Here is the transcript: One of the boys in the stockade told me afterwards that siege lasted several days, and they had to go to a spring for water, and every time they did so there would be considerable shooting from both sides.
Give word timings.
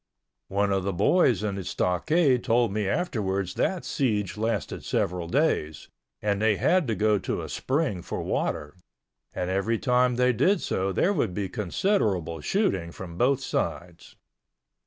One 0.47 0.71
of 0.73 0.81
the 0.83 0.93
boys 0.93 1.43
in 1.43 1.53
the 1.53 1.63
stockade 1.63 2.43
told 2.43 2.73
me 2.73 2.87
afterwards 2.87 3.53
that 3.53 3.85
siege 3.85 4.35
lasted 4.35 4.83
several 4.83 5.27
days, 5.27 5.89
and 6.23 6.41
they 6.41 6.55
had 6.57 6.87
to 6.87 6.95
go 6.95 7.19
to 7.19 7.43
a 7.43 7.47
spring 7.47 8.01
for 8.01 8.23
water, 8.23 8.73
and 9.35 9.51
every 9.51 9.77
time 9.77 10.15
they 10.15 10.33
did 10.33 10.59
so 10.59 10.91
there 10.91 11.13
would 11.13 11.35
be 11.35 11.49
considerable 11.49 12.41
shooting 12.41 12.91
from 12.91 13.15
both 13.15 13.41
sides. 13.41 14.15